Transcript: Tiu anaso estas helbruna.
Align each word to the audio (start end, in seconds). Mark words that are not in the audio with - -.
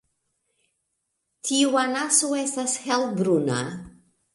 Tiu 1.51 1.79
anaso 1.85 2.33
estas 2.41 2.77
helbruna. 2.89 3.61